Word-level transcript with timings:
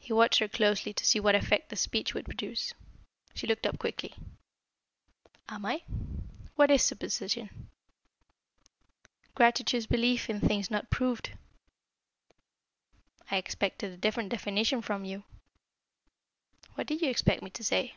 He 0.00 0.12
watched 0.12 0.40
her 0.40 0.48
closely 0.48 0.92
to 0.92 1.04
see 1.06 1.20
what 1.20 1.36
effect 1.36 1.68
the 1.70 1.76
speech 1.76 2.12
would 2.12 2.24
produce. 2.24 2.74
She 3.36 3.46
looked 3.46 3.66
up 3.66 3.78
quickly. 3.78 4.14
"Am 5.48 5.64
I? 5.64 5.82
What 6.56 6.72
is 6.72 6.82
superstition?" 6.82 7.70
"Gratuitous 9.36 9.86
belief 9.86 10.28
in 10.28 10.40
things 10.40 10.72
not 10.72 10.90
proved." 10.90 11.38
"I 13.30 13.36
expected 13.36 13.92
a 13.92 13.96
different 13.96 14.30
definition 14.30 14.82
from 14.82 15.04
you." 15.04 15.22
"What 16.74 16.88
did 16.88 17.00
you 17.00 17.08
expect 17.08 17.40
me 17.40 17.50
to 17.50 17.62
say?" 17.62 17.94